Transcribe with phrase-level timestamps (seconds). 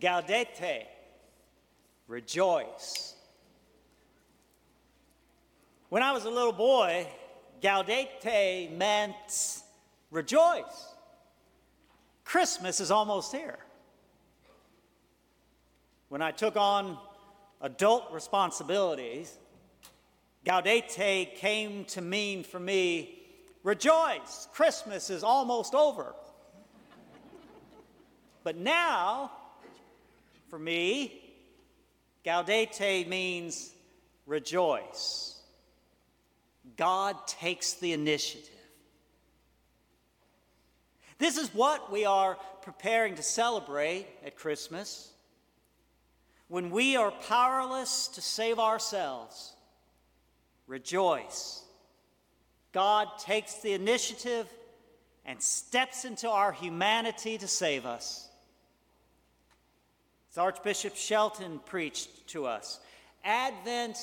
[0.00, 0.84] Gaudete,
[2.08, 3.14] rejoice.
[5.88, 7.06] When I was a little boy,
[7.62, 9.62] Gaudete meant
[10.10, 10.94] rejoice.
[12.24, 13.58] Christmas is almost here.
[16.08, 16.98] When I took on
[17.60, 19.38] adult responsibilities,
[20.44, 23.22] Gaudete came to mean for me
[23.62, 26.14] rejoice, Christmas is almost over.
[28.44, 29.32] but now,
[30.48, 31.22] for me,
[32.24, 33.72] Gaudete means
[34.26, 35.40] rejoice.
[36.76, 38.50] God takes the initiative.
[41.18, 45.12] This is what we are preparing to celebrate at Christmas.
[46.48, 49.52] When we are powerless to save ourselves,
[50.66, 51.62] rejoice.
[52.72, 54.46] God takes the initiative
[55.24, 58.28] and steps into our humanity to save us.
[60.36, 62.78] As Archbishop Shelton preached to us,
[63.24, 63.96] Advent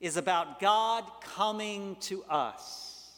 [0.00, 3.12] is about God coming to us.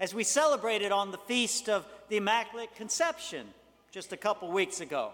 [0.00, 3.46] As we celebrated on the feast of the Immaculate Conception
[3.90, 5.10] just a couple weeks ago,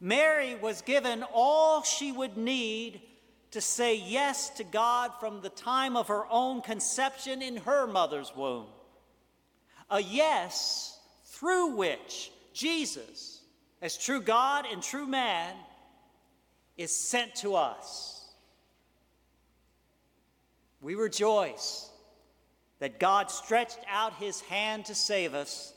[0.00, 3.02] Mary was given all she would need
[3.52, 8.34] to say yes to God from the time of her own conception in her mother's
[8.34, 8.66] womb.
[9.90, 13.42] A yes through which Jesus,
[13.80, 15.54] as true God and true man,
[16.76, 18.24] is sent to us.
[20.80, 21.88] We rejoice
[22.80, 25.72] that God stretched out his hand to save us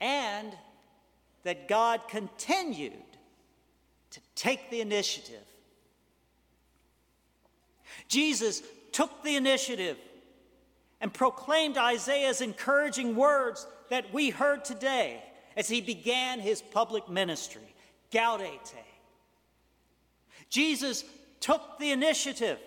[0.00, 0.52] and
[1.44, 2.92] that God continued
[4.10, 5.44] to take the initiative.
[8.08, 8.62] Jesus
[8.92, 9.96] took the initiative
[11.00, 15.22] and proclaimed Isaiah's encouraging words that we heard today
[15.56, 17.74] as he began his public ministry
[18.12, 18.84] Gaudete.
[20.48, 21.04] Jesus
[21.40, 22.58] took the initiative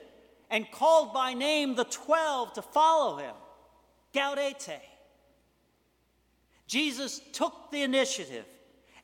[0.49, 3.35] and called by name the twelve to follow him.
[4.13, 4.79] Gaudete.
[6.67, 8.45] Jesus took the initiative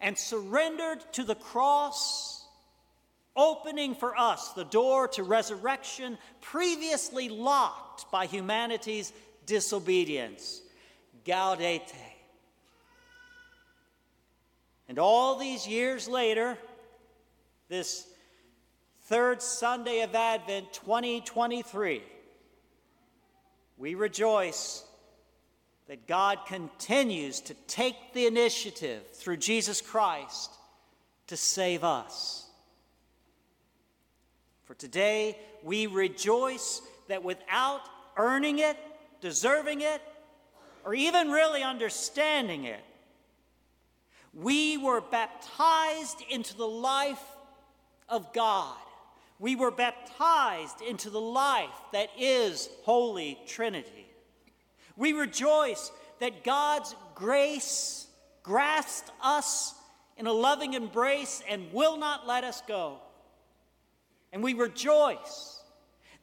[0.01, 2.45] and surrendered to the cross,
[3.35, 9.13] opening for us the door to resurrection previously locked by humanity's
[9.45, 10.61] disobedience.
[11.25, 12.14] Gaudete.
[14.87, 16.57] And all these years later,
[17.69, 18.07] this
[19.03, 22.03] third Sunday of Advent 2023,
[23.77, 24.83] we rejoice
[25.87, 30.51] that God continues to take the initiative through Jesus Christ
[31.27, 32.47] to save us.
[34.65, 37.81] For today, we rejoice that without
[38.17, 38.77] earning it,
[39.21, 40.01] deserving it,
[40.83, 42.79] or even really understanding it,
[44.35, 47.23] we were baptized into the life
[48.07, 48.75] of God
[49.39, 54.07] we were baptized into the life that is Holy Trinity.
[54.95, 58.07] We rejoice that God's grace
[58.43, 59.73] grasped us
[60.17, 62.99] in a loving embrace and will not let us go.
[64.31, 65.59] And we rejoice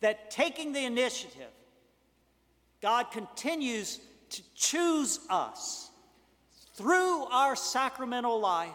[0.01, 1.51] that taking the initiative,
[2.81, 5.91] God continues to choose us
[6.83, 8.71] through our sacramental life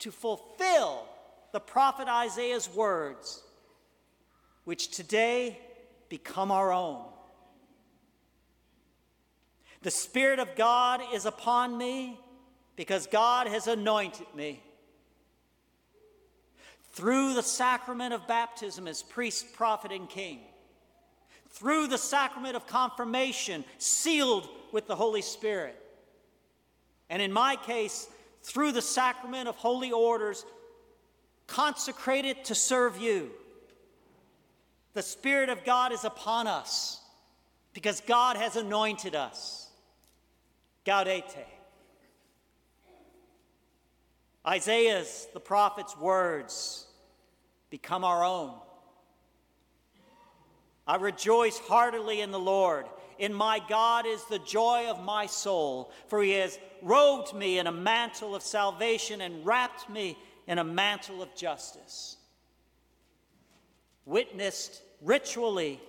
[0.00, 1.06] to fulfill
[1.52, 3.40] the prophet Isaiah's words,
[4.64, 5.60] which today
[6.08, 7.04] become our own.
[9.82, 12.18] The Spirit of God is upon me
[12.74, 14.60] because God has anointed me.
[16.94, 20.40] Through the sacrament of baptism as priest, prophet, and king,
[21.50, 25.80] through the sacrament of confirmation, sealed with the Holy Spirit,
[27.10, 28.08] and in my case,
[28.42, 30.44] through the sacrament of holy orders,
[31.46, 33.30] consecrated to serve you.
[34.94, 37.00] The Spirit of God is upon us
[37.72, 39.68] because God has anointed us.
[40.84, 41.44] Gaudete.
[44.46, 46.86] Isaiah's, the prophet's words
[47.70, 48.54] become our own.
[50.86, 52.86] I rejoice heartily in the Lord.
[53.18, 57.66] In my God is the joy of my soul, for he has robed me in
[57.66, 60.16] a mantle of salvation and wrapped me
[60.46, 62.16] in a mantle of justice,
[64.06, 65.80] witnessed ritually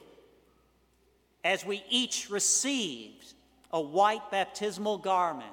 [1.44, 3.34] as we each received
[3.72, 5.46] a white baptismal garment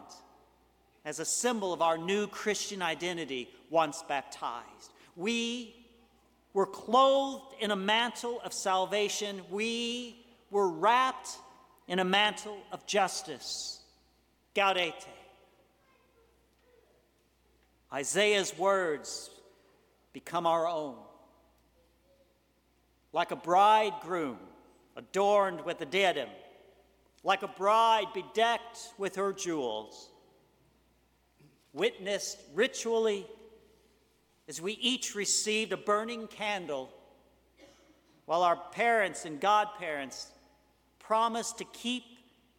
[1.05, 4.91] as a symbol of our new Christian identity once baptized.
[5.15, 5.77] We
[6.53, 9.43] were clothed in a mantle of salvation.
[9.51, 11.39] We were wrapped
[11.89, 13.81] in a mantle of justice.
[14.55, 15.07] Gaudete.
[17.93, 19.31] Isaiah's words
[20.13, 20.97] become our own.
[23.13, 24.39] Like a bridegroom
[24.97, 26.29] adorned with a diadem,
[27.23, 30.11] like a bride bedecked with her jewels,
[31.73, 33.27] witnessed ritually
[34.49, 36.91] as we each received a burning candle
[38.25, 40.29] while our parents and godparents
[41.07, 42.03] promised to keep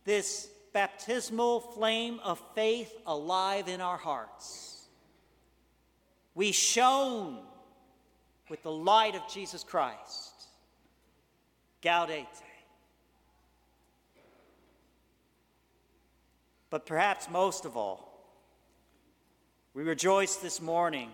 [0.05, 4.85] this baptismal flame of faith alive in our hearts.
[6.33, 7.39] We shone
[8.49, 10.33] with the light of Jesus Christ.
[11.81, 12.25] Gaudete.
[16.69, 18.07] But perhaps most of all,
[19.73, 21.09] we rejoice this morning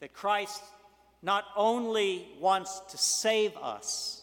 [0.00, 0.62] that Christ
[1.22, 4.21] not only wants to save us,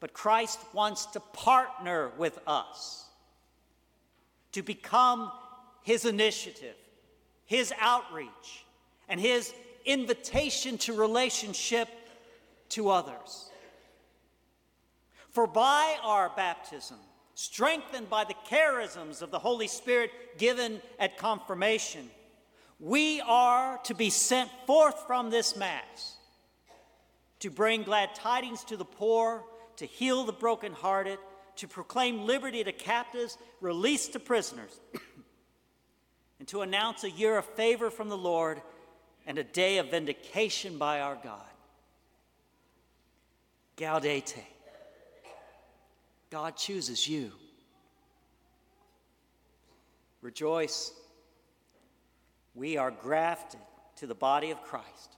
[0.00, 3.06] but Christ wants to partner with us
[4.52, 5.30] to become
[5.82, 6.76] his initiative,
[7.44, 8.64] his outreach,
[9.08, 9.52] and his
[9.84, 11.88] invitation to relationship
[12.70, 13.50] to others.
[15.30, 16.96] For by our baptism,
[17.34, 22.08] strengthened by the charisms of the Holy Spirit given at confirmation,
[22.80, 26.16] we are to be sent forth from this Mass
[27.40, 29.44] to bring glad tidings to the poor,
[29.76, 31.18] to heal the brokenhearted,
[31.56, 34.80] to proclaim liberty to captives, release to prisoners,
[36.38, 38.60] and to announce a year of favor from the Lord
[39.26, 41.40] and a day of vindication by our God.
[43.76, 44.42] Gaudete.
[46.30, 47.32] God chooses you.
[50.20, 50.92] Rejoice.
[52.54, 53.60] We are grafted
[53.96, 55.16] to the body of Christ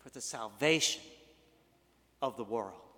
[0.00, 1.02] for the salvation
[2.22, 2.89] of the world.